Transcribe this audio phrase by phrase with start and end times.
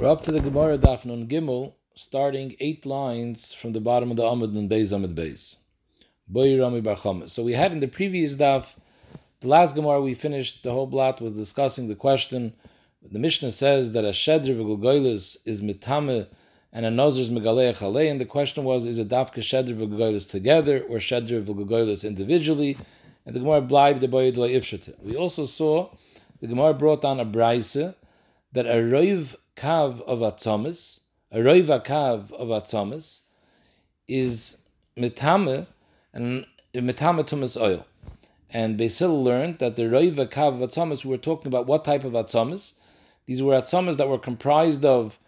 [0.00, 4.16] We're up to the Gemara Daf Nun Gimel, starting eight lines from the bottom of
[4.16, 5.58] the Amud and Beis Amud Beis.
[7.28, 8.76] So we had in the previous Daf,
[9.40, 12.54] the last Gemara we finished, the whole blot was discussing the question.
[13.02, 16.28] The Mishnah says that a Shedr v'Gulgoylis is mitame
[16.72, 20.80] and a Nozer is Megalei and the question was, is a Dafka Shedr v'Gulgoylis together
[20.88, 22.78] or Shedr v'Gulgoylis individually?
[23.26, 24.98] And the Gemara blieb the Boy Ifshate.
[25.02, 25.90] We also saw
[26.40, 27.74] the Gemara brought down a Braise
[28.52, 31.00] that a Roiv kav of atzomis,
[31.30, 33.22] a roiva kav of atzomis,
[34.08, 34.62] is
[34.96, 35.66] metame
[36.14, 37.86] and metame tumas oil.
[38.48, 42.04] And Basil learned that the roiva kav of atzomis, we were talking about what type
[42.04, 42.78] of atzomis.
[43.26, 45.18] These were atzomis that were comprised of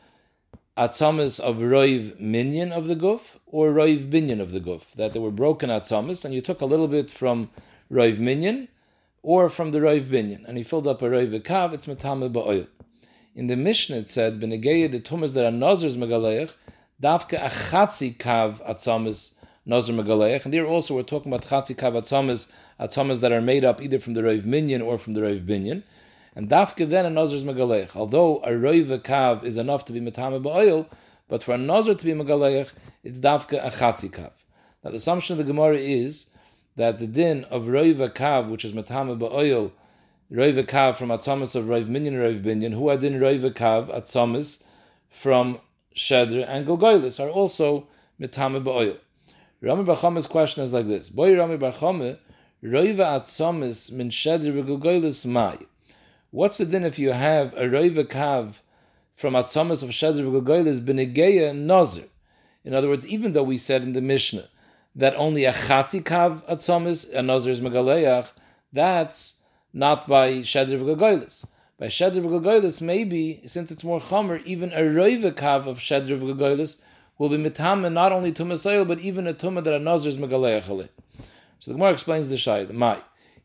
[0.77, 5.21] atzomis of roiv minyan of the guf or roiv binyan of the guf, that they
[5.21, 7.51] were broken atzomis, and you took a little bit from
[7.91, 8.69] roiv minyan
[9.23, 12.67] or from the roiv binyan, and he filled up a roiv kav, it's metame ba'oil.
[13.35, 16.55] In the Mishnah it said, "Benegeya the tumas that are nazars megaleich,
[17.03, 19.33] dafke a chatzi kav atzamis
[19.65, 23.65] nazar megaleich." And there also we're talking about chatzi kav atzamis, atzamis that are made
[23.65, 25.83] up either from the roiv minyan or from the roiv binyan.
[26.37, 27.97] And dafke then a nazar's megaleich.
[27.97, 30.87] Although a roiv kav is enough to be metame ba'oil,
[31.29, 34.33] but for a nazar to be megaleich, it's dafke a chatzi kav.
[34.85, 36.27] Now the assumption of the Gemara is
[36.77, 39.73] that the din of roiv kav, which is metame ba'oil,
[40.33, 44.65] Roiv Kav from Atzamas of Roiv Minyan Roiv Binyan, who had in Roiv Kav Atzamas
[45.11, 45.59] from
[45.95, 47.87] Shedr and Gogoilis are also
[48.19, 48.97] Mitame Ba'oil.
[49.61, 52.19] Rami Barchama's question is like this: Boy Rami Barchama,
[52.65, 55.59] Roiv Atzamas min Shedr v'Gogoilis Mai.
[56.31, 58.63] What's the din if you have a Roiv Kav
[59.15, 62.05] from Atzamas of Shedr v'Gogoilis Benegeya Nazir?
[62.65, 64.49] In other words, even though we said in the Mishnah
[64.97, 68.33] that only a Chatzi Kav Atzamas, a Nazir is Megaleach,
[68.73, 69.42] that's
[69.73, 71.47] not by Shedr v'Gagoylis.
[71.79, 76.81] By Shedr v'Gagoylis, maybe, since it's more chomer, even a roivakav of Shedr v'Gagoylis
[77.19, 80.19] will be mitame not only to Masoil, but even a tumah that a Nazir is
[80.19, 80.89] megaleachale.
[81.59, 83.01] So the Gemara explains the Shai, the Mai.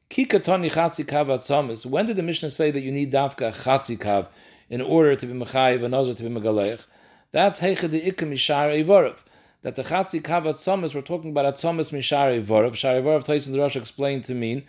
[0.10, 1.86] Kikatoni chatzi kav atzamis.
[1.86, 4.30] When did the Mishnah say that you need dafka chatzi kav
[4.70, 6.88] in order to be mechayiv a Nazir to be megaleach?
[7.32, 9.20] That's heiche the ikam mishar evorov.
[9.64, 12.76] That the chatzi kav atzamis, we're talking about atzamis mishar evorov.
[12.76, 14.64] Shar evorov, Taisus the Rosh explained to mean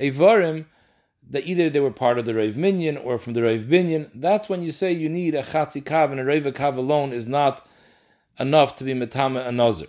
[0.00, 0.66] evorim
[1.28, 4.48] that either they were part of the Rav Minyan or from the Rav Binyan, that's
[4.48, 7.66] when you say you need a Chatzi Kav and a Rav Kav alone is not
[8.38, 9.88] enough to be Metama and Nazir.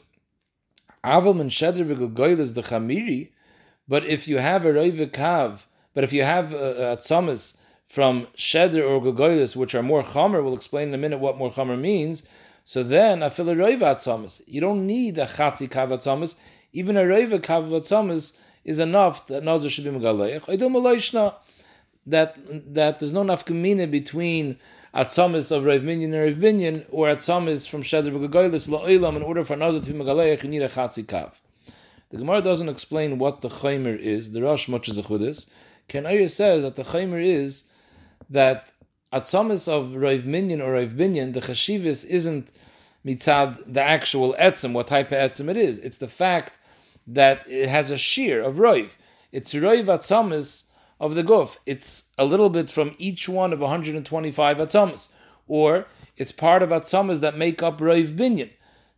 [1.04, 3.32] Aval min Shedr v'Gogoyl is the Chamiri,
[3.88, 8.88] but if you have a Rav Kav, but if you have a, Tzomis from Shedr
[8.88, 12.28] or Gogoylis, which are more Chomer, we'll explain in a minute what more Chomer means,
[12.64, 14.42] so then a Rav Atzomis.
[14.48, 16.36] You don't need a Chatzi Kav Atzomis,
[16.74, 18.38] even a Rav Kav Atzomis
[18.68, 20.42] is enough that Nazir should be Megaleich.
[20.42, 21.34] Idil Maloishna,
[22.06, 22.38] that
[22.74, 24.58] that there's no nafkamina between
[24.94, 29.44] atzamis of Rav Minyan and Rav Binyan or atzamis from Shadr V'Gagoylis La'olam in order
[29.44, 31.42] for Nazir to be Megaleich, you need a Chatzi Kav.
[32.10, 34.32] The Gemara doesn't explain what the Chaymer is.
[34.32, 35.50] The Rosh much is a chudis.
[35.88, 37.70] Ken Ayer says that the Chaymer is
[38.30, 38.72] that
[39.12, 42.52] atzamis of Rav Minyan or Rav Binyan, the Chashivis isn't
[43.06, 45.80] mitzad the actual etzim, what type of etzim it is.
[45.80, 46.58] It's the fact
[47.08, 48.96] that it has a shear of roiv.
[49.32, 50.70] It's roiv atzamis
[51.00, 51.58] of the guf.
[51.66, 55.08] It's a little bit from each one of 125 atzamis.
[55.48, 55.86] Or
[56.18, 58.50] it's part of atzamis that make up roiv binyan.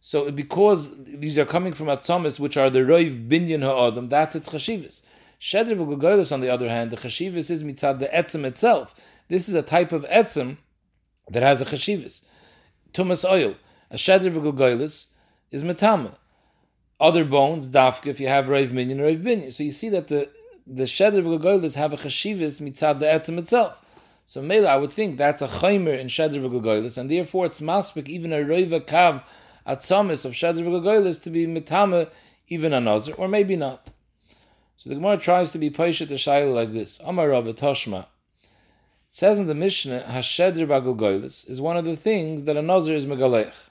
[0.02, 4.50] So because these are coming from atzamis, which are the roiv binyan ha'adam, that's its
[4.50, 5.04] chashivas.
[5.40, 8.96] Shedr v'gogolis, on the other hand, the chashivas is mitzad the etzim itself.
[9.28, 10.58] This is a type of etzim
[11.30, 12.26] that has a chashivas.
[12.94, 13.56] Tumas oil.
[13.92, 15.08] A shedr v'gogolis
[15.52, 16.18] is metama
[17.00, 19.52] other bones, dafka, if you have Rav Minyan Rav Binyan.
[19.52, 20.30] So you see that the
[20.68, 23.82] the Shedr V'Gogolis have a chashivas mitzad the etzim itself.
[24.26, 28.08] So Mela, I would think that's a chaymer in Shedr V'Gogolis, and therefore it's maspik
[28.08, 29.24] even a Rova Kav
[29.66, 32.10] atzamis of Shedr V'Gogolis to be mitame
[32.48, 33.92] even a or maybe not.
[34.78, 37.00] So the Gemara tries to be paishet the shayla like this.
[37.04, 38.06] Amar Rav Toshma.
[39.08, 43.08] says in the Mishnah, Hashedr V'Gogolis is one of the things that a Nazir is
[43.08, 43.70] megalech.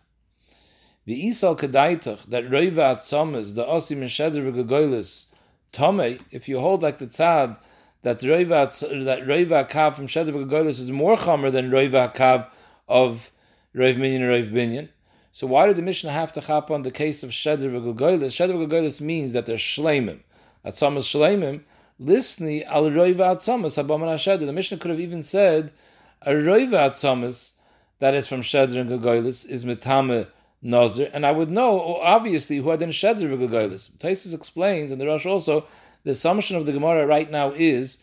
[1.08, 5.24] The Isal Kedaitach, that Roiva Atzomas, the Osim Mesheder V'Gagoylis,
[5.72, 7.58] Tome, if you hold like the Tzad,
[8.02, 12.50] that Roiva, that Roiva Kav from Sheder V'Gagoylis is more Chomer than Roiva Kav
[12.86, 13.30] of
[13.74, 14.88] Roiv Minyan and Binyan.
[15.32, 18.36] So why did the Mishnah have to chap on the case of Sheder V'Gagoylis?
[18.36, 20.18] Sheder V'Gagoylis means that they're Shleimim.
[20.62, 21.62] Atzomas Shleimim,
[21.98, 24.44] Listni al Roiva Atzomas, Habaman HaSheder.
[24.44, 25.72] The Mishnah could have even said,
[26.20, 27.54] a Roiva Atzomas,
[27.98, 30.26] that is from Sheder and is Metame
[30.60, 33.90] Nazir, and I would know obviously who had in Shedr v'Gagolis.
[33.98, 35.66] Taisus explains, and the Rosh also,
[36.04, 37.98] the assumption of the Gemara right now is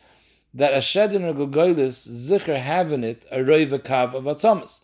[0.53, 4.81] that a Shedr v'Gagolis zikr having it a roiva kav of atzamas.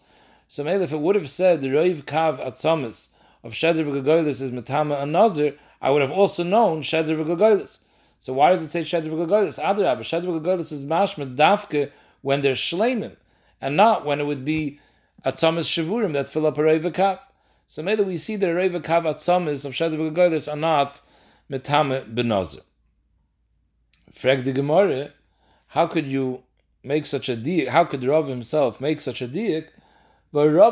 [0.51, 4.51] So maybe if it would have said the Roiv Kav Atzamis of Shedr V'Gagolis is
[4.51, 7.79] Metama and Nazir, I would have also known Shedr V'Gagolis.
[8.19, 9.63] So why does it say Shedr V'Gagolis?
[9.63, 11.89] Adrab, Shedr V'Gagolis is Mashma Dafke
[12.21, 13.15] when they're Shleimim,
[13.61, 14.81] and not when it would be
[15.25, 17.19] Atzamis Shavurim that fill up a Roiv Kav.
[17.71, 20.99] So maybe we see that a Roiv Kav of V'Gagolis are not
[21.49, 22.59] Metame Benazir.
[24.11, 25.11] Frag the Gemara,
[25.67, 26.43] how could you
[26.83, 27.69] make such a diak?
[27.69, 29.69] How could Rav himself make such a diak?
[30.33, 30.65] Rav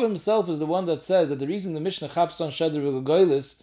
[0.00, 3.60] himself is the one that says that the reason the Mishnah chaps on Shedr v'Gogoylis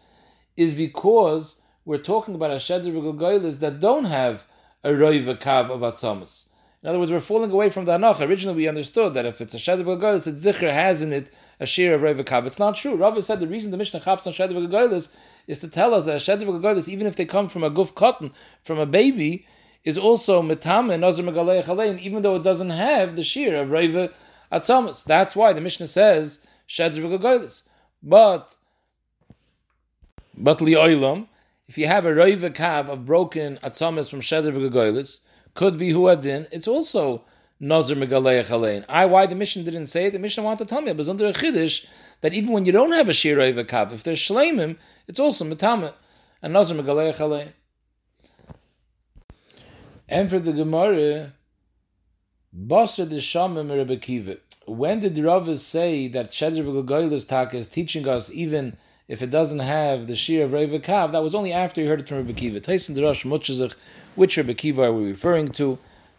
[0.57, 4.45] is because we're talking about a Shedr v'Gogoylis that don't have
[4.83, 6.49] a Roiva Kav of Atzamas.
[6.85, 8.21] In other words, we're falling away from the Anach.
[8.21, 11.65] Originally, we understood that if it's a Shedr v'Gogoylis, it Zikr has in it a
[11.65, 12.45] shear of Roiva Kav.
[12.45, 12.93] It's not true.
[12.93, 15.11] Rav said the reason the Mishnah chaps on Shedr v'Gogoylis
[15.47, 17.95] is to tell us that a Shedr v'Gogoylis, even if they come from a guf
[17.95, 18.29] cotton,
[18.61, 19.47] from a baby,
[19.83, 24.13] is also metame and megalei even though it doesn't have the shear of reiva
[24.51, 25.03] atzamas.
[25.03, 27.63] That's why the Mishnah says shedr v'gagolis.
[28.03, 28.57] But
[30.37, 31.29] but lioilam,
[31.67, 35.21] if you have a reiva kav of broken atzamas from shedr v'gagolis,
[35.55, 36.47] could be huadin.
[36.51, 37.23] It's also
[37.59, 40.11] nazar megalei I why the Mishnah didn't say it.
[40.11, 41.87] The Mishnah wanted to tell me it was under a chiddush
[42.21, 45.93] that even when you don't have a reiva kav, if there's shleimim, it's also metame
[46.43, 47.53] and nazar megalei
[50.07, 51.33] and for the Gemara,
[52.53, 54.37] Basra the Shamim Rebbe.
[54.67, 59.29] When did the Rav say that Shedr V'Gogoylus Tak is teaching us even if it
[59.29, 61.11] doesn't have the Shir of Rebbe Kav?
[61.11, 62.59] That was only after he heard it from Rebbe Kiva.
[62.59, 63.75] Taisus Rosh Mutchazach,
[64.15, 65.77] which Rebbe Kiva are we referring to?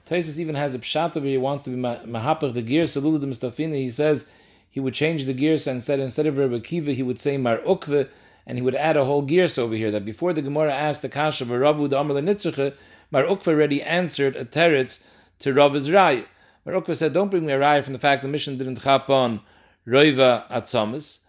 [0.08, 2.84] Taisus even has a pshat where he wants to be mahapach the gear.
[2.84, 3.74] Salulu the Mustafina.
[3.74, 4.24] He says
[4.70, 7.58] he would change the gears and said instead of Rebbe Kiva he would say Mar
[7.58, 8.08] Ukve
[8.46, 9.90] and he would add a whole gears over here.
[9.90, 12.74] That before the Gemara asked the Kasha of Ravu the Amr Nitzracha,
[13.10, 15.00] Mar Ukva already answered a teretz
[15.40, 16.24] to Rav's Rai.
[16.64, 19.10] Mar Ukva said, don't bring me a Rai from the fact the mission didn't chap
[19.10, 19.40] on
[19.86, 21.20] Roiva Atzamis,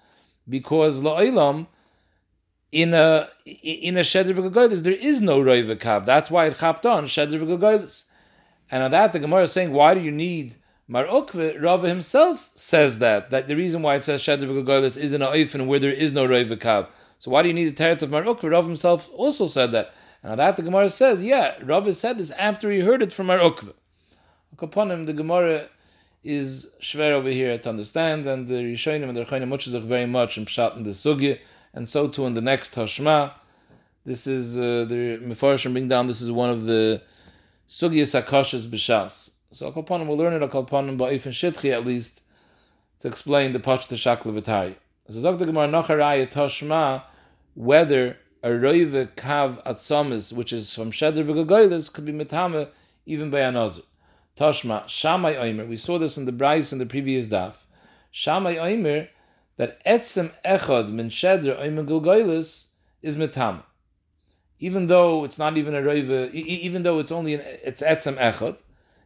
[0.48, 1.68] because La'ilam,
[2.72, 6.06] in a in a Shedr V'Gagoylis, there is no Roiva Kav.
[6.06, 8.06] That's why it chapped on Shedr V'Gagoylis.
[8.70, 10.56] And on that, the Gemara is saying, why do you need
[10.88, 11.62] Mar Ukva?
[11.62, 15.28] Rava himself says that, that the reason why it says Shedr V'Gagoylis is in a
[15.28, 16.88] Oifen where there is no Roiva Kav.
[17.20, 18.52] So why do you need the teretz of Mar Ukva?
[18.52, 19.94] Rava himself also said that.
[20.22, 23.30] And on that the Gemara says, yeah, Rabbi said this after he heard it from
[23.30, 23.74] our Ukva.
[24.60, 25.70] Upon him, the Gemara
[26.24, 30.38] is schwer over here to understand, and the Rishonim and the Rechonim Mutchazach very much
[30.38, 31.40] in Pshat in the Sugya,
[31.74, 33.34] and so too in the next Hashma.
[34.04, 36.08] This is uh, the Mefarshim bring down.
[36.08, 37.02] This is one of the
[37.68, 39.32] Sugya Sakashas B'Shas.
[39.52, 42.22] So Akalpanim will learn it Akalpanim Ba'ifin Shitchi at least
[43.00, 44.76] to explain the Pach V'Tari.
[45.10, 47.04] So Zog the Gemara Nacharaya Tashma
[47.58, 52.70] whether a roive kav atzamis, which is from sheder v'gagoylis, could be metame
[53.08, 53.82] even by another.
[54.38, 55.68] Tashma shamay oimer.
[55.68, 57.64] We saw this in the Braise in the previous daf.
[58.14, 59.08] Shamay oimer
[59.58, 62.68] that etzem echad min sheder oimer gagoylis
[63.02, 63.64] is metame.
[64.60, 68.60] Even though it's not even a roive, even though it's only an, it's etzem echad,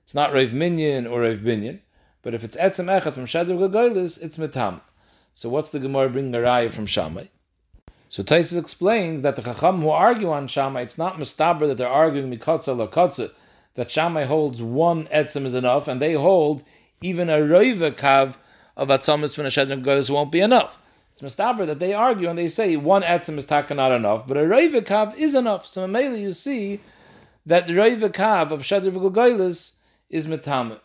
[0.04, 1.80] it's not roiv minyan or roiv binyan,
[2.22, 4.82] but if it's etzem echad from sheder gagoylis, it's metame.
[5.34, 7.30] So what's the Gemara bringing a raya from Shamay?
[8.10, 11.88] So Taisus explains that the Chacham who argue on Shammai, it's not Mustaber that they're
[11.88, 13.32] arguing Mikotza Lakotza,
[13.76, 16.64] that Shammai holds one etzim is enough, and they hold
[17.02, 18.38] even a Roiva Kav
[18.76, 20.78] of Atzamis when a goes won't be enough.
[21.12, 24.38] It's Mustaber that they argue and they say one etzim is taka not enough, but
[24.38, 25.68] a Roiva Kav is enough.
[25.68, 26.80] So mainly you see
[27.46, 29.74] that the Roiva Kav of Shedrin Gogoilis
[30.10, 30.80] is Metame.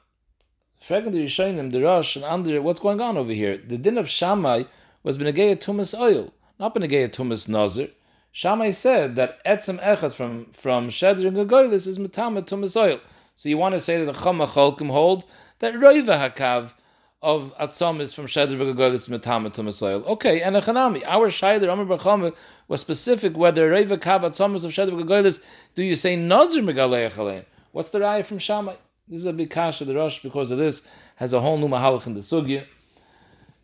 [0.80, 3.56] Fragging showing them the rush and under what's going on over here?
[3.56, 4.64] The din of Shammai
[5.02, 7.90] was Benegea Tumas oil not Benegea Tumas Nazir.
[8.36, 13.00] Shammai said that etzem echad from from Shedr and Gagoylis is metama tumas oil.
[13.34, 15.24] So you want to say that the Chama Cholkim hold
[15.60, 16.74] that Roiva Hakav
[17.22, 20.04] of Atzom is from Shedr Gagoylis metama tumas oil.
[20.04, 22.36] Okay, and a Chanami, our Shaider Amr Bachama
[22.68, 25.42] was specific whether Roiva Kav Atzom is of Shedr Gagoylis.
[25.74, 28.74] Do you say Nazir Megalei What's the raya from Shammai?
[29.08, 29.86] This is a big kasha.
[29.86, 32.66] The Rosh, because of this, has a whole new mahalach in the sugya.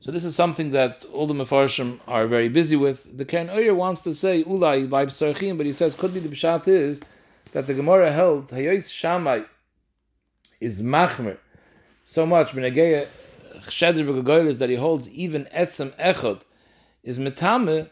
[0.03, 3.17] So this is something that all the Mefarshim are very busy with.
[3.17, 6.29] The Keren Oyer wants to say Ulai by Psarchim, but he says could be the
[6.29, 7.01] Pshat is
[7.53, 9.47] that the Gemara held Hayos Shamai
[10.61, 11.39] is Machmer
[12.03, 13.07] so much Benegeya
[13.61, 16.43] Shedr v'Gagoylis that he holds even Etzem Echod
[17.05, 17.89] is Metame.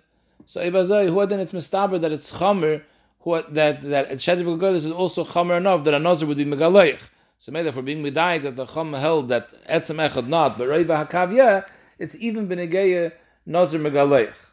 [0.46, 2.82] So Ibazai who then it's Mistaber that it's Chamer
[3.20, 7.08] who that that Shedr v'Gagoylis is also Chamer enough that a would be Megaleich.
[7.38, 11.06] So maybe for being Medayik that the Chum held that Etzem Echod not, but Reiva
[11.06, 11.66] Hakav yeah
[12.00, 13.12] it's even Benegeya
[13.46, 14.48] Nazir Megaleich.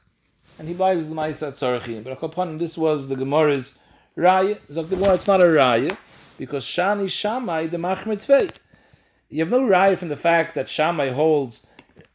[0.59, 2.03] And he buys the Maisa at Sarachim.
[2.03, 3.75] But upon this was the Gemara's
[4.15, 4.59] Raya.
[4.67, 5.97] The Gemara, it's not a Raya.
[6.37, 8.51] because Shani Shamai the Machmer Tvei.
[9.29, 11.65] You have no right from the fact that Shammai holds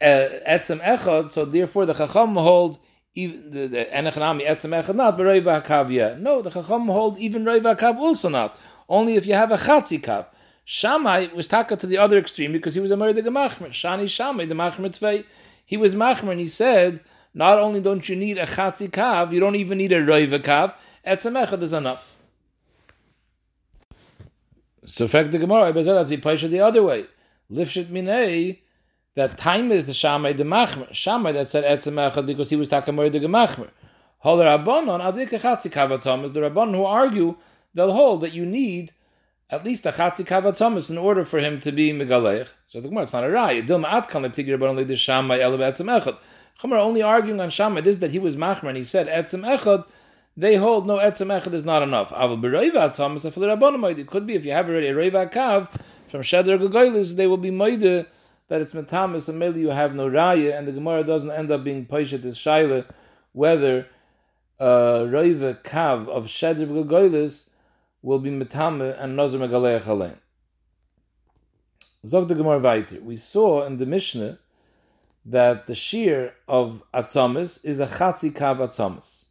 [0.01, 2.79] uh, Etzem Echad, so therefore the Chacham hold
[3.15, 6.19] even the, Enechanami Etzem Echad not, but Reiva Hakav.
[6.19, 8.59] No, the Chacham hold even Reiva Hakav also not.
[8.89, 10.27] Only if you have a Chatzi Kav.
[10.65, 13.71] Shammai was taka to the other extreme because he was a murder Machmer.
[13.71, 15.25] Shani Shammai the Machmer Tvei.
[15.65, 17.01] He was Machmer and he said,
[17.35, 20.75] not only don't you need a Chatzi Kav, you don't even need a Reiva Kav.
[21.07, 22.17] Etzem Echad is enough.
[24.85, 27.07] So fact the Gemara, that's be paisha the other way.
[27.51, 28.61] Lifshit minei,
[29.15, 30.93] that time is the Shammai the Machmer.
[30.93, 33.71] Shammai that said Etzem Echad because he was takamor the Gemachmer.
[34.25, 37.37] Holer Rabbanon, Adik Chatzi Kavatom is the Rabbanon who argue,
[37.75, 38.93] they'll hold that you need
[39.53, 42.55] at least a Chatzi Kavatom in order for him to be Megalech.
[42.69, 43.63] So the Gemara, it's not a Rai.
[43.63, 46.19] Dilma Atkan, like Tigir Rabbanon, the Shammai, Elab Etzem Echad.
[46.59, 49.87] Chomer only arguing on Shammai, this that he was Machmer and he said Etzem Echad,
[50.35, 52.11] they hold no etzem echad is not enough.
[52.13, 55.31] Aval b'roiva atzam is a rabbanim It could be if you have already a roiva
[55.31, 55.79] kav
[56.09, 58.07] from sheder gagolis, they will be moide
[58.49, 61.63] that it's metamis and maybe you have no raya, and the gemara doesn't end up
[61.65, 62.87] being paishet as shaila
[63.33, 63.87] whether
[64.59, 67.51] uh, kav of sheder gagolis
[68.03, 70.19] will be metame and nazar megaleach alein.
[72.05, 73.01] Zog the gemara weiter.
[73.01, 74.39] We saw in the Mishnah
[75.25, 79.27] that the shear of atzamis is a chatzi kav atzamis.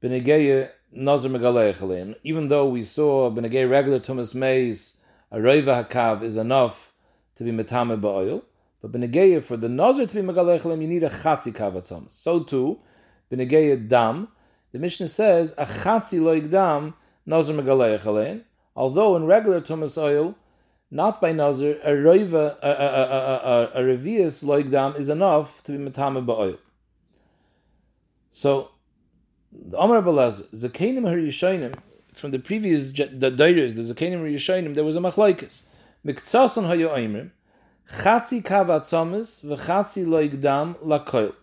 [0.00, 4.98] Benegeye Nazar Megalech Even though we saw Benegeye regular Tumas Mays,
[5.30, 6.92] a Reva Hakav is enough
[7.34, 8.42] to be Metame Ba'oil,
[8.80, 12.10] but Benegeye for the Nazar to be Megalech you need a Chatzi Kavatzom.
[12.10, 12.78] So too,
[13.30, 14.28] Benegeye Dam,
[14.72, 16.94] the Mishnah says, a Chatzi Loik Dam,
[17.28, 18.40] Nazar Megalech
[18.74, 20.34] Although in regular Tumas oil,
[20.90, 23.96] not by Nazir, a Reva, a, a, a, a, a,
[24.42, 26.56] Loik is enough to be Metame Ba'oil.
[28.30, 28.70] So,
[29.52, 31.78] the Amar Balaz, Zakenim Harishainim,
[32.14, 35.64] from the previous the Dairis, the Zakenim Harishainim, there was a machlaikas.
[36.06, 37.30] Miktsason hayo aimrim,
[37.90, 41.34] Chatzi kavat samis, v'chatzi loigdam lakoil.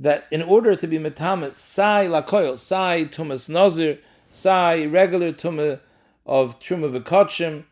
[0.00, 3.98] That in order to be metamet, sai lakoil, sai tumas nazir,
[4.36, 5.80] sai regular tumah
[6.26, 7.64] of truma v'kotchim,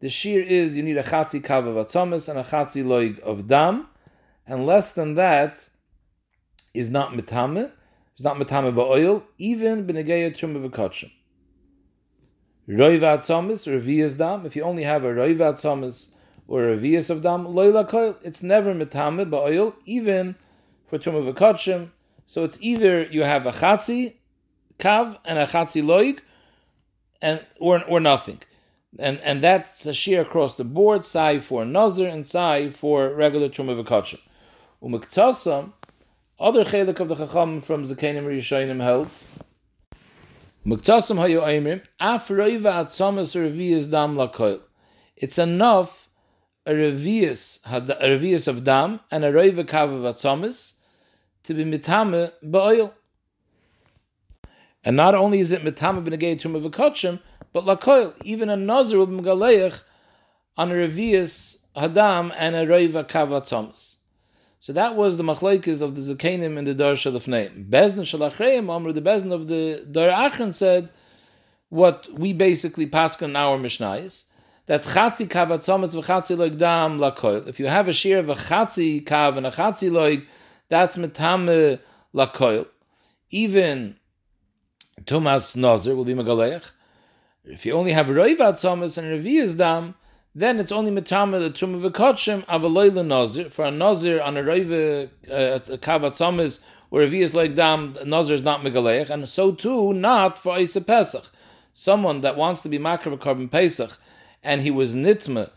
[0.00, 3.86] the shear is you need a chatzi kava vatzomis and a chatzi loig of dam,
[4.46, 5.68] and less than that
[6.74, 7.70] is not metamet,
[8.14, 11.10] it's not metame ba'oil, even b'negeya truma v'kotchim.
[12.68, 16.10] Roivat somis, revias dam, if you only have a roivat somis
[16.48, 20.34] or a of dam, loila koil, it's never metame ba'oil, even
[20.88, 21.90] for truma v'kotchim.
[22.26, 24.17] So it's either you have a chatzi
[24.78, 26.20] kav and a chatzi loig,
[27.20, 28.40] and or or nothing.
[28.98, 33.48] And and that's a shear across the board, sai for nazir and sai for regular
[33.48, 34.20] truma v'kotchim.
[34.82, 35.72] Umiktasam,
[36.38, 39.10] other chelik of the Chacham from Zakenim Rishonim held.
[40.64, 44.60] Muktasam hayu aimrim af roiva atzamas revius dam lakoil.
[45.16, 46.08] It's enough
[46.66, 50.74] a revius a revius of dam and a roiva kav of atzamas
[51.42, 52.92] to be mitame ba'oil.
[54.88, 56.70] And not only is it mitame b'negei tum of a
[57.52, 59.82] but lakoil even a nazir will be megaleich
[60.56, 63.96] on a revius hadam and a roiva kav atzamas.
[64.58, 67.68] So that was the machlekes of the zakenim in the Dar Shalafneim.
[67.68, 70.90] Bezdin Shalachreim, Amr, the Bezdin of the Dar Achen said
[71.68, 74.24] what we basically pass in our Mishnayis,
[74.64, 77.46] that chatzi kav atzomas v'chatzi loig dam lakoil.
[77.46, 80.24] If you have a shear of a chatzi kav and a chatzi
[80.70, 81.78] that's metame
[82.14, 82.66] lakoil.
[83.28, 83.97] Even
[85.04, 86.72] Tumas Nazir will be megaleich.
[87.44, 89.94] If you only have roiv atzomas and revius dam,
[90.34, 95.10] then it's only mitama the truma v'kotchim avaloy nazir for a nazir on a roive
[95.30, 99.92] uh, kavatzomis or if he is like dam nazir is not megaleich, and so too
[99.94, 101.30] not for Isa Pesach.
[101.72, 103.98] Someone that wants to be makar korban Pesach
[104.42, 105.50] and he was nitma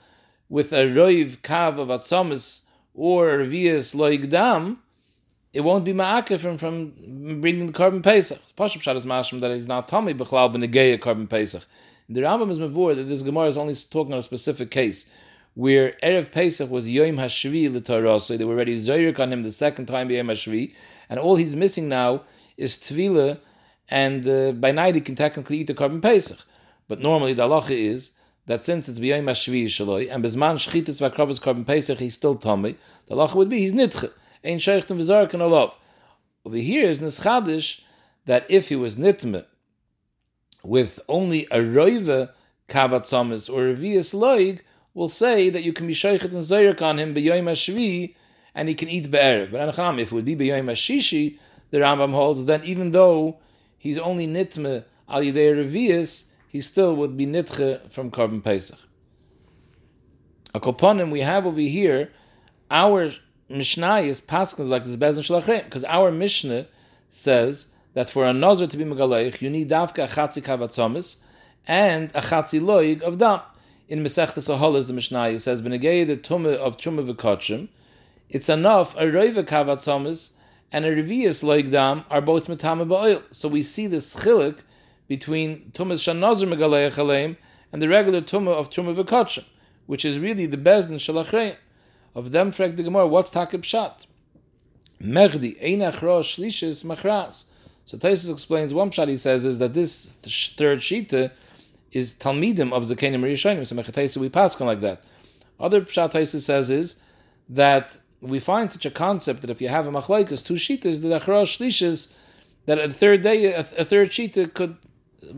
[0.49, 2.61] with a roiv kav of atzomis
[2.93, 4.79] or revius loig dam,
[5.53, 8.39] it won't be ma'akir from, from bringing the korban Pesach.
[8.55, 11.65] Pashup Shad is mashim that he's not Tommy Bechlal Benegeya korban Pesach.
[12.07, 15.09] The Rambam is mavur that this Gemara is only talking on a specific case
[15.53, 19.51] where Erev Pesach was Yom Hashvi l'Torah, so they were already Zoyrik on him the
[19.51, 20.73] second time Yom Hashvi,
[21.09, 22.23] and all he's missing now
[22.55, 23.39] is Tvila,
[23.89, 26.39] and uh, by night he can technically eat the korban Pesach.
[26.87, 28.11] But normally the halacha is
[28.45, 32.77] that since it's B'yom Hashvi Shaloi, and Bezman Shchitas Vakravas korban Pesach, he's still Tomei,
[33.07, 34.11] the halacha would be he's Nitche,
[34.43, 35.75] Ein Sheichtim V'Zarek and Olav.
[36.45, 37.81] Over here is Nischadish
[38.25, 39.45] that if he was Nitme,
[40.63, 42.31] with only a roiva
[42.67, 44.61] kavatzamis or a vias loig
[44.93, 48.15] will say that you can be sheikhet and zayrik on him b'yoyim hashvi
[48.53, 49.51] and he can eat be'erev.
[49.51, 51.37] But anachanam, if it would be b'yoyim hashishi,
[51.69, 53.37] the Rambam holds, then even though
[53.77, 58.79] he's only nitme al yidei revius, he still would be nitche from Korban Pesach.
[60.53, 62.11] A koponim we have over here,
[62.69, 63.09] our
[63.51, 66.67] Mishnah is paskins like this bezin shalachem, because our Mishnah
[67.09, 71.17] says that for a nazar to be megaleich, you need davka chatzi kavatzomis
[71.67, 73.41] and a chatzi loig of dam.
[73.89, 77.67] In Masechtas Aholas, the Mishnah says, "Benegei the tumah of tumah v'kotchim."
[78.29, 80.31] It's enough a roiva kavatzomis
[80.71, 83.23] and a revius loig dam are both metame ba'oil.
[83.31, 84.59] So we see this chilik
[85.09, 87.35] between tumas shanazar megaleich aleim
[87.73, 89.43] and the regular tumah of tumah v'kotchim,
[89.87, 91.57] which is really the bezdin shalachrein.
[92.13, 94.05] Of them, frag the Gemara, what's takib shat?
[95.01, 97.45] Mechdi einach shlishis machras.
[97.85, 100.05] So Taisus explains one shot he says is that this
[100.55, 101.31] third shita
[101.91, 103.65] is talmidim of zakenim rishonim.
[103.65, 105.03] So Mechataisu we pass on like that.
[105.59, 106.97] Other shot Taisus says is
[107.49, 111.19] that we find such a concept that if you have a machlaikas two shitas, the
[111.19, 112.13] achrosh shlishis,
[112.65, 114.77] that a third day a, third shita could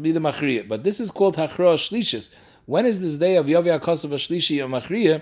[0.02, 0.68] be the machriya.
[0.68, 2.30] But this is called hachrosh shlishis.
[2.66, 5.22] When is this day of Yovi Akosav Shlishi or Machriya?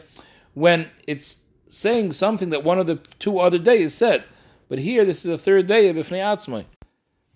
[0.53, 1.41] When it's
[1.71, 4.25] saying something that one of the two other days said.
[4.67, 6.65] But here, this is the third day of Bifnei Atzmai.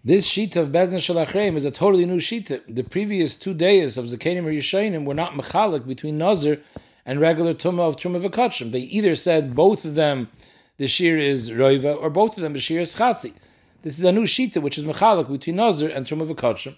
[0.04, 2.52] This sheet of Bezin Shalachreim is a totally new sheet.
[2.68, 6.62] The previous two days of Zakenim or Yishainim were not mechalik between Nazir
[7.06, 8.72] and regular Tumah of Tumah V'Kachim.
[8.72, 10.30] They either said both of them
[10.78, 13.34] the shear is Roiva or both of them the shear is Chatzi.
[13.82, 16.76] This is a new sheet which is mechalik between Nazir and Tumah V'Kachim.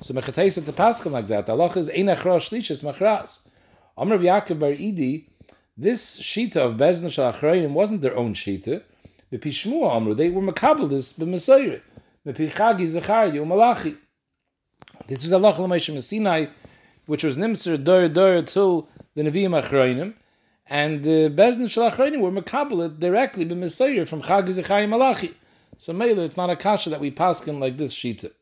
[0.00, 1.50] So Mechatais at the Pascal like that.
[1.50, 3.42] Allah is Einach Rosh Lishas Machras.
[3.98, 5.26] Amr Yaakov Bar Idi,
[5.80, 8.82] this shita of Bezin Shalachreim wasn't their own shita.
[9.32, 11.80] B'pishmua Amru, they were makabel this b'Mesayre.
[12.26, 13.96] B'pichagi Zechariah Malachi.
[15.06, 16.46] This was Allah L'Moshe Sinai,
[17.06, 20.12] which was Nimser Dor Dor till the Nevi'im Achroinim,
[20.66, 25.34] and uh, Shalachroinim were makabel directly b'Mesayre from Chagi Zechariah Malachi.
[25.78, 28.32] So Mela, it's not a kasha that we paskin like this shita.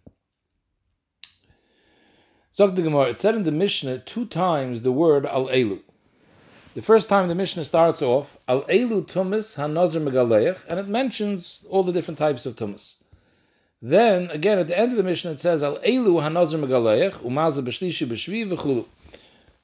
[2.57, 5.83] Zog the Gemara, it said in the Mishnah two times the word al elu.
[6.79, 11.67] The first time the Mishnah starts off, al elu tumis hanazir megaleich, and it mentions
[11.69, 13.03] all the different types of tumis.
[13.83, 17.63] Then again at the end of the Mishnah it says al elu hanazir megaleich umaza
[17.63, 18.87] b'shlishi b'shvi v'chulu.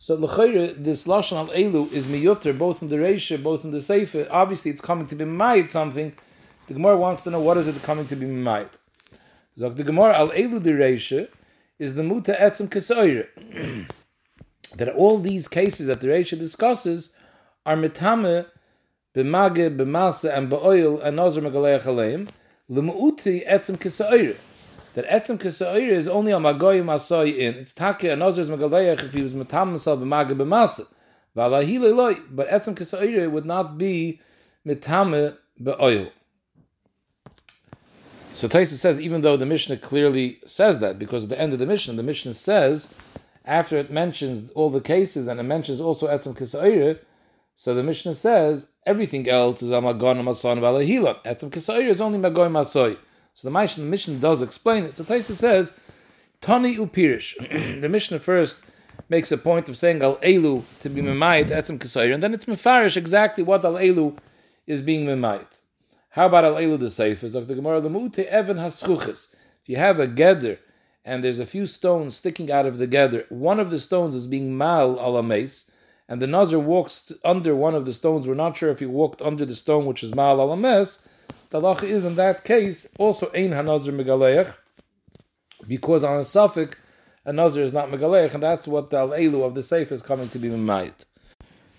[0.00, 3.80] So l'chayre this lashon al elu is miyuter both in the reisha both in the
[3.80, 4.26] sefer.
[4.28, 6.12] Obviously it's coming to be mayit something.
[6.66, 8.76] The Gemara wants to know what is it coming to be mayit.
[9.56, 11.28] Zog the Gemara al elu the reisha
[11.78, 13.28] is the muta etzim kesoire.
[14.76, 17.10] that all these cases that the Reisha discusses
[17.66, 18.46] are mitame
[19.14, 22.28] b'mage, b'masa, and b'oil, and nozer megaleach aleim,
[22.68, 24.36] l'mu'uti etzim kesoire.
[24.94, 27.54] That etzim kesoire is only a magoyim asoi in.
[27.54, 30.86] It's take a nozer's megaleach if he was mitame himself b'mage, b'masa.
[31.36, 34.20] V'alahi but etzim kesoire would not be
[34.66, 36.10] mitame b'oil.
[38.32, 41.60] So Taisa says, even though the Mishnah clearly says that, because at the end of
[41.60, 42.92] the Mishnah, the Mishnah says,
[43.44, 46.98] after it mentions all the cases and it mentions also Etzim Kisa'ira,
[47.54, 51.22] so the Mishnah says, everything else is Amagon Mason Valahilon.
[51.24, 52.98] Etzim Kisa'ira is only Magoy Masoy.
[53.32, 54.96] So the Mishnah, does explain it.
[54.96, 55.72] So Taisa says,
[56.40, 57.80] Tani Upirish.
[57.80, 58.60] the Mishnah first
[59.08, 62.46] makes a point of saying Al Elu to be Memayit Etzim Kisa'ira, and then it's
[62.46, 64.16] Mefarish exactly what Al Elu
[64.66, 65.60] is being Memayit.
[66.14, 67.34] How about al elu the seifers?
[67.34, 67.50] If
[69.66, 70.60] you have a gather
[71.04, 74.26] and there's a few stones sticking out of the gather, one of the stones is
[74.26, 78.28] being mal al and the nazir walks under one of the stones.
[78.28, 81.06] We're not sure if he walked under the stone which is mal al mes.
[81.50, 84.54] The is in that case also ein hanazir megaleich,
[85.66, 86.76] because on a suffix
[87.24, 90.28] a nazir is not megaleich, and that's what the al of the sefer is coming
[90.28, 91.04] to be memayit.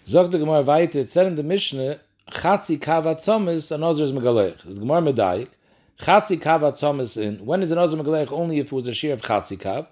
[0.07, 0.63] Zog the Gemara.
[0.79, 1.99] It said in the Mishnah
[2.31, 4.57] Chatzi kava tzomis, an ozer is megalech.
[4.59, 5.49] The Gemara medayik.
[5.99, 7.45] Chatzi kava tzomis in.
[7.45, 8.31] When is an ozer megalech?
[8.31, 9.87] Only if it was a shear of chatzi kav.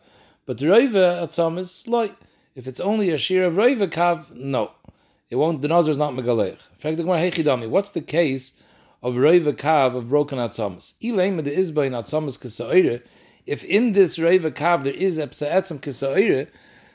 [0.46, 2.12] But roiva tzomis, loy.
[2.56, 4.72] If it's only a shear of roiva kav, no.
[5.30, 7.70] It won't, the nozer is not megalech.
[7.70, 8.62] What's the case
[9.02, 10.94] of roiva kav of broken atzomis?
[11.02, 13.02] Ilaim the izba in atzomis kesaire.
[13.46, 16.50] If in this roiva kav there is epsa etzem kesaire,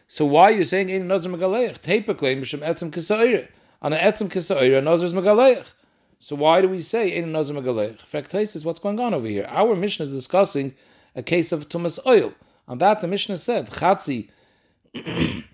[0.06, 1.80] so why are you saying ein nozer megalech?
[1.80, 3.48] Tepa claim b'shem etzem kesaire
[3.80, 5.74] on an etzim kisayir, nozer's megaleich.
[6.20, 8.00] So why do we say ein nozer megaleich?
[8.02, 9.46] Fact is what's going on over here.
[9.48, 10.74] Our mission is discussing
[11.14, 12.35] a case of tumas oil.
[12.66, 14.28] On that, the Mishnah said chatzi
[14.94, 15.44] chatzi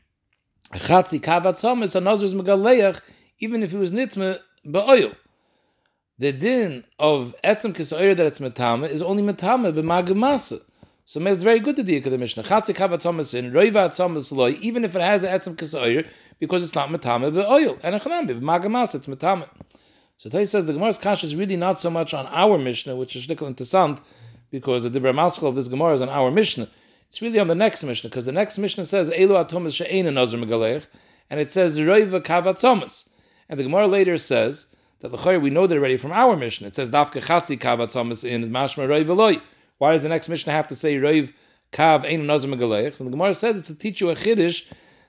[1.20, 3.00] kavat is a nozer's megaleich,
[3.40, 5.14] even if he was nitme beoil.
[6.18, 10.62] The din of etzim kisayir that it's metame is only metame b'magemasa.
[11.06, 12.44] So it's very good to the the Mishnah.
[12.44, 16.64] Chatzik hava tzomas in roiva tzomas loy, even if it has an etzem kasoyer, because
[16.64, 19.46] it's not metame be oil and a be magamas it's metame.
[20.16, 23.16] So Tay says the Gemara's kasha is really not so much on our Mishnah, which
[23.16, 24.00] is shtickle interessant,
[24.50, 26.68] because the Dibra Maschal of this Gemara is on our Mishnah.
[27.06, 30.40] It's really on the next Mishnah, because the next Mishnah says, Elu atomas she'ein nazar
[31.30, 33.08] and it says, Roiva kavatzomas.
[33.48, 34.66] And the Gemara later says,
[35.00, 36.68] that the we know that already from our Mishnah.
[36.68, 39.38] It says, Dafka chatzi kavatzomas in mashma roiva loy.
[39.78, 41.32] Why does the next Mishnah have to say Roiv
[41.72, 42.98] kav ein nazar megalech?
[43.00, 44.64] And the Gemara says it's to teach you a chiddush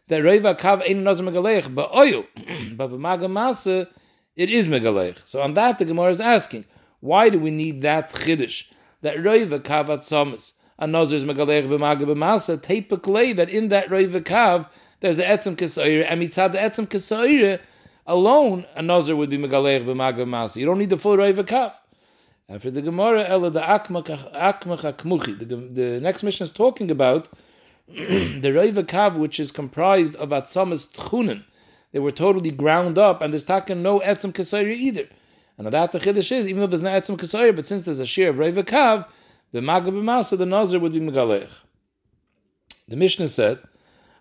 [0.07, 2.25] that Roiva kav ein nazar megalech, but oil,
[2.73, 3.87] but b'magamasa,
[4.35, 5.25] it is megalech.
[5.25, 6.65] So on that, the Gemara is asking,
[6.99, 8.65] why do we need that chiddush?
[9.01, 14.69] That Roiva Kavat atzomas, a nazar is megalech b'magamasa, teipik that in that Roiva kav,
[14.99, 17.59] there's an etzem kesoire, and mitzad the etzem kesoire,
[18.07, 20.57] alone, a would be megalech b'magamasa.
[20.57, 21.75] You don't need the full Roiva kav.
[22.47, 24.05] And for the Gemara, Ella the Akmach
[25.75, 27.27] the next mission is talking about
[27.87, 31.43] the Reiva Kav, which is comprised of Atzamas Tchunen.
[31.95, 35.07] They were totally ground up, and there's taken no Etzem Kasayri either.
[35.57, 38.05] And that the Chiddush is, even though there's no Etzem Kasayri, but since there's a
[38.05, 39.07] share of Reiva Kav,
[39.53, 41.63] the Maga B'masa, the Nazir would be Megalech.
[42.89, 43.59] The Mishnah said,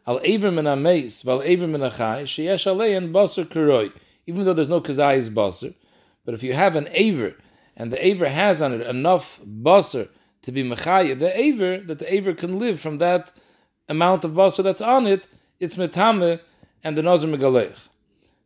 [0.06, 3.92] Al Aver Min HaMeis, Val Aver Min HaChai, Sheyesh Alein Basar Kuroi.
[4.28, 5.74] Even though there's no Kazayis Basar,
[6.24, 7.34] but if you have an Aver,
[7.76, 10.08] and the Aver has on it enough Basar
[10.42, 13.32] to be Mechayiv, the Aver, that the Aver can live from that
[13.88, 15.26] amount of Basar that's on it,
[15.58, 16.38] it's Metame
[16.84, 17.88] and the Nazir Megalech.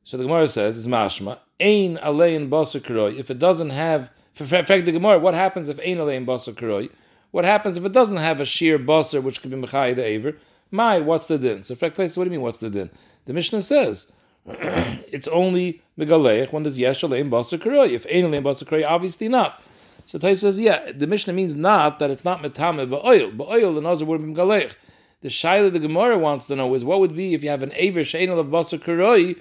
[0.04, 3.18] So the Gemara says, it's Mashma, Ein Alein Basar.
[3.18, 6.90] If it doesn't have, for fact, the Gemara, what happens if Ein Alein Basar?
[7.30, 10.36] What happens if it doesn't have a sheer Basar which could be Mechayiv the Aver?
[10.70, 11.62] My, what's the din?
[11.62, 12.90] So, fact, what do you mean, what's the din?
[13.24, 14.10] The Mishnah says,
[14.46, 17.90] it's only megaleich when there's yesh aleim basar.
[17.90, 19.60] If ain't aleim basar karoi, obviously not.
[20.06, 23.30] So Tais says, yeah, the Mishnah means not that it's not metame but oil.
[23.30, 24.76] But oil, the nazar would be megaleich.
[25.20, 27.72] The shaila the Gemara wants to know is what would be if you have an
[27.74, 29.36] aver shein of basar karoi,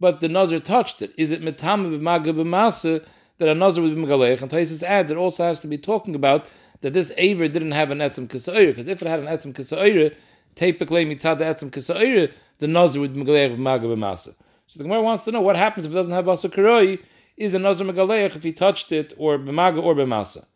[0.00, 1.12] but the nazar touched it.
[1.18, 4.40] Is it metame b'maga b'masa that a nazar would be megaleich?
[4.40, 6.48] And Tais adds it also has to be talking about
[6.80, 10.14] that this aver didn't have an etzem kisa'ir, because if it had an etzem kisa'ir,
[10.54, 14.34] teipik mitzad the etzem kisa'ir, the nazar would be megaleich b'maga b'masa.
[14.66, 17.00] So the Gemara wants to know what happens if it doesn't have basa karoi.
[17.36, 20.46] Is a nazar megaleich if he touched it or b'maga or b'masa?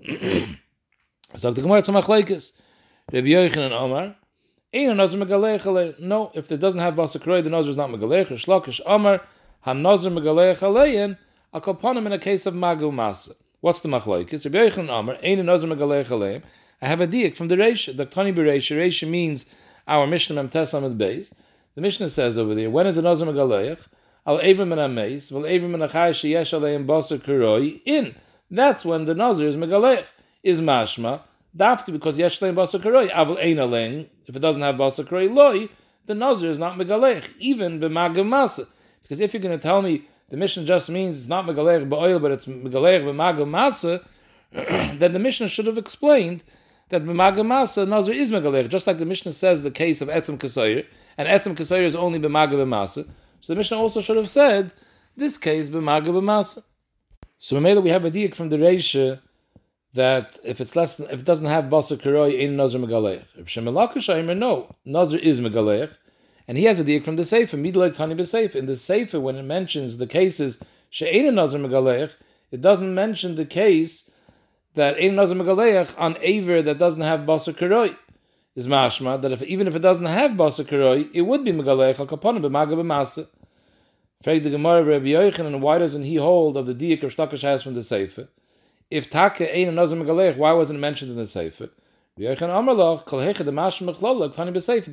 [1.36, 2.60] so the Gemara tzamach leikis.
[3.12, 4.16] Rabbi Yochanan Omar.
[6.00, 8.26] No, if it doesn't have basa karoi, the nazar is not megaleich.
[8.26, 9.20] Shlakish Omar.
[9.60, 11.16] Ha nazar megaleich alein.
[11.52, 13.34] A koponim in a case of maga umasa.
[13.60, 14.44] What's the machlokes?
[14.44, 15.18] Rabbi Yochanan Omar.
[15.22, 16.42] A nazar megaleich alein.
[16.82, 17.96] I have a diak from the Reisha.
[17.96, 18.76] The Tani Bereisha.
[18.76, 19.46] Reisha means
[19.86, 21.32] our Mishnah Mem Tesam at the base.
[21.76, 23.86] The Mishnah says over there, when is a Nazar Megaleich?
[24.26, 28.16] Al Evim and Ameis, Val Evim and Achai Sheyesh Aleim Kuroi, in.
[28.50, 30.06] That's when the Nazar is Megaleich.
[30.42, 31.20] Is Mashma,
[31.56, 35.32] Dafki, because Yesh Aleim Basar Kuroi, Aval Ein Aleim, if it doesn't have Basar Kuroi,
[35.32, 35.68] Loi,
[36.06, 38.66] the Nazar is not Megaleich, even B'Magav Masa.
[39.02, 42.20] Because if you're going to tell me the Mishnah just means it's not Megaleich Ba'oil,
[42.20, 44.06] but it's Megaleich B'Magav Masa,
[44.98, 46.44] then the Mishnah should have explained
[46.88, 50.86] that b'magamasa nazir is megaler, just like the Mishnah says the case of etzem kasayir,
[51.18, 53.08] and etzem kasayir is only b'maga b'masa.
[53.40, 54.72] So the Mishnah also should have said
[55.16, 56.62] this case b'maga b'masa.
[57.38, 59.20] So we we have a diak from the Reisha
[59.96, 63.24] that if it's less than, if it doesn't have basar karoi, ain't nazir megalech.
[63.36, 65.96] If shemelakashaymer, no, nazir is megalech,
[66.46, 68.54] and he has a diak from the Sefer, midlek tani b'sefer.
[68.54, 70.58] In the Sefer, when it mentions the cases
[70.90, 72.14] she'ain't nazir megalech,
[72.50, 74.10] it doesn't mention the case
[74.74, 77.96] that ein nazar megaleach on aver that doesn't have basar karoi
[78.54, 81.98] is mashma that if even if it doesn't have basar karoi, it would be megaleach
[81.98, 83.26] al kaponim b'maga b'masa.
[84.22, 87.42] Frag the Gemara Rabbi Yochanan, and why doesn't he hold of the diak of Shtakash
[87.42, 88.28] has from the Sefer?
[88.90, 91.70] If taka ein nazar megaleach, why wasn't it mentioned in the Sefer?
[92.16, 92.36] The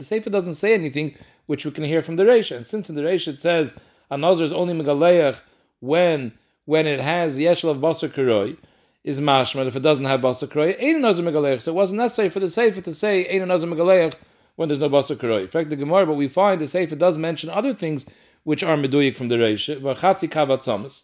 [0.01, 2.55] Sefer doesn't say anything which we can hear from the Reisha.
[2.55, 3.73] And since in the Reisha it says
[4.09, 5.41] a nazar is only megaleach
[5.79, 6.33] when
[6.65, 8.57] when it has yeshel of basar karoi,
[9.03, 11.61] is mashma if it doesn't have basa kroy, ain't nazar megaleich.
[11.61, 14.15] So it wasn't necessary for the sefer to say ain't nazar megaleich
[14.55, 15.41] when there's no basa kroy.
[15.41, 18.05] In fact, the Gemara, but we find the sefer does mention other things
[18.43, 21.03] which are meduyik from the kavat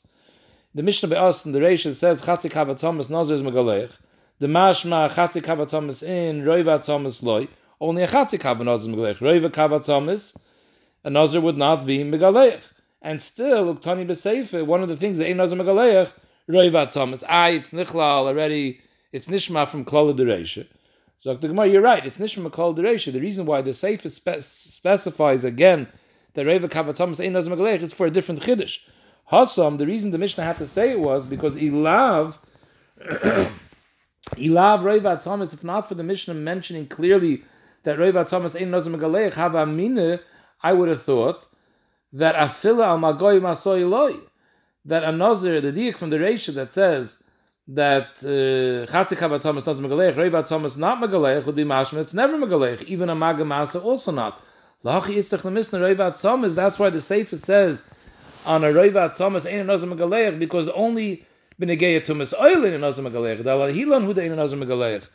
[0.76, 3.98] The Mishnah Be'as in the reisha says chatzi kavat thomas nazar is megaleich.
[4.40, 7.48] The mashma chatzi kavat thomas in roiva thomas loy.
[7.82, 9.18] Only a chatzi kavat nazar megaleich.
[9.18, 10.38] Roiva kavat thomas,
[11.04, 12.72] a nazar would not be megaleich.
[13.02, 16.14] And still, uktani b'sefer, one of the things that ain't nazar megaleich
[16.50, 17.24] Roivat Thomas.
[17.30, 18.80] Ah, it's Nichlal already,
[19.12, 20.66] it's Nishma from Klal Dereisha.
[21.20, 23.14] So the Gemara, you're right, it's Nishma Klal Dereisha.
[23.14, 25.88] The reason why the Sefer spe- specifies again
[26.34, 28.80] that Reva Kavat ain't Nazim Galech is for a different Chiddush.
[29.30, 32.39] Hassam, the reason the Mishnah had to say it was because Ilav,
[33.00, 37.44] Ilav Reva Thomas, if not for the Mishnah mentioning clearly
[37.84, 39.56] that Reva Thomas ain't Nazim Galech, have
[40.62, 41.46] I would have thought
[42.12, 44.22] that Afila al Magoy Masoy
[44.86, 47.22] that a the diak from the Reisha that says
[47.68, 52.34] that uh, Chatzi Kabatzomas not Megalech, Reivat Tzomas not Megalech would be Mashma, it's never
[52.36, 54.42] Megalech, even a Magamasa also not.
[54.84, 57.88] Lahachi Yitzchak Lemisna, Reivat Thomas, that's why the Sefer says
[58.50, 61.24] on a Reivat Tzomas, Ein Anozim Megalech, because only
[61.62, 65.08] Benegeya Tumas Oil in Anozim Megalech, the Hilan Huda Ein Anozim Megalech.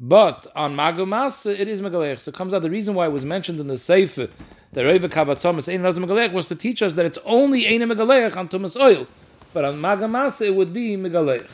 [0.00, 2.18] But on Magamasa, it is Megalech.
[2.20, 4.28] So it comes out the reason why it was mentioned in the Sefer,
[4.72, 8.34] that Reiva Kabatzomas Ein Anozim Megalech, was to teach us that it's only Ein Megalech
[8.34, 9.06] on Tumas Oil.
[9.52, 11.46] But on Magamasa, it would be Megalech.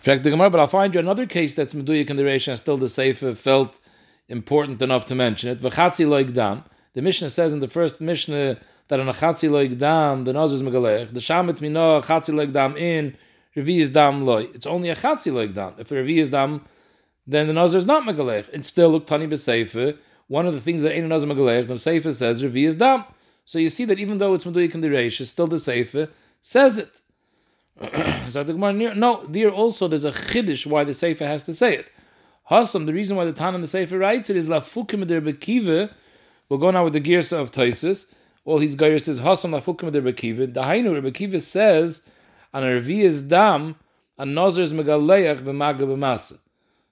[0.00, 2.56] Check the Gemara, but I'll find you another case that's Meduyak in the Reish and
[2.56, 3.80] still the Sefer felt
[4.28, 5.58] important enough to mention it.
[5.58, 6.62] V'chatzi loik dam.
[6.92, 10.52] The Mishnah says in the first Mishnah that on a chatzi loik dam, the nose
[10.52, 11.12] is megalech.
[11.12, 13.16] The shamet mino chatzi loik dam in,
[13.56, 14.48] revi is dam loy.
[14.54, 15.74] It's only a chatzi loik dam.
[15.78, 16.62] If revi is dam,
[17.26, 18.48] then the nose is not megalech.
[18.52, 19.96] It's still look tani b'seifer.
[20.26, 23.04] One of the things that ain't a nose megalech, the Sefer says revi is dam.
[23.48, 26.10] So you see that even though it's Meduyak in the still the Sefer
[26.42, 27.00] says it.
[28.30, 31.90] so the no, there also there's a chiddush why the Sefer has to say it.
[32.50, 35.90] Hasam, the reason why the Tan in the Sefer writes it is lafukim der bekiva.
[36.50, 38.12] We'll go now with the gears of Taisus.
[38.48, 40.54] All his gears says Hasam lafukim der bekiva.
[40.54, 42.00] The Hainu Rebbekiva says
[42.54, 43.76] an is dam
[44.16, 46.38] an nazar's megaleach b'maga b'masa.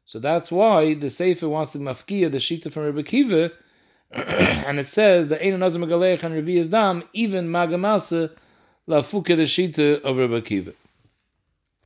[0.05, 3.53] So that's why the Sefer wants to mafkia the shita from Rebbekiva,
[4.13, 8.33] and it says the ein nazar megaleach and is dam even magamasa
[8.87, 10.75] lafuka the shita of Rebbekiva.